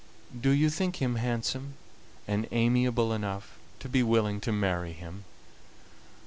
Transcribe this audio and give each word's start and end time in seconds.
Do 0.35 0.49
you 0.49 0.71
think 0.71 0.95
him 0.95 1.17
handsome 1.17 1.75
and 2.27 2.47
amiable 2.51 3.13
enough 3.13 3.59
to 3.81 3.87
be 3.87 4.01
willing 4.01 4.41
to 4.41 4.51
marry 4.51 4.93
him?" 4.93 5.25